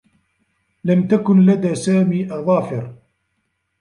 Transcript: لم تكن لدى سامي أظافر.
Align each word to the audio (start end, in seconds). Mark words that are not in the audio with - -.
لم 0.83 1.07
تكن 1.07 1.45
لدى 1.45 1.75
سامي 1.75 2.25
أظافر. 2.33 2.95